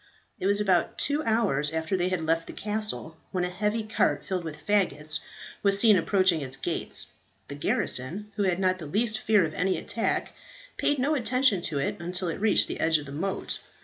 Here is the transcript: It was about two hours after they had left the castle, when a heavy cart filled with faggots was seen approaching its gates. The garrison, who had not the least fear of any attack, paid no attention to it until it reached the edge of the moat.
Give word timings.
It 0.39 0.47
was 0.47 0.59
about 0.59 0.97
two 0.97 1.21
hours 1.25 1.69
after 1.71 1.95
they 1.95 2.09
had 2.09 2.21
left 2.25 2.47
the 2.47 2.53
castle, 2.53 3.17
when 3.31 3.43
a 3.43 3.51
heavy 3.51 3.83
cart 3.83 4.25
filled 4.25 4.43
with 4.43 4.65
faggots 4.65 5.19
was 5.61 5.77
seen 5.79 5.95
approaching 5.95 6.41
its 6.41 6.57
gates. 6.57 7.11
The 7.49 7.53
garrison, 7.53 8.31
who 8.35 8.41
had 8.41 8.57
not 8.57 8.79
the 8.79 8.87
least 8.87 9.19
fear 9.19 9.45
of 9.45 9.53
any 9.53 9.77
attack, 9.77 10.33
paid 10.77 10.97
no 10.97 11.13
attention 11.13 11.61
to 11.69 11.77
it 11.77 11.97
until 11.99 12.29
it 12.29 12.41
reached 12.41 12.67
the 12.67 12.79
edge 12.79 12.97
of 12.97 13.05
the 13.05 13.11
moat. 13.11 13.59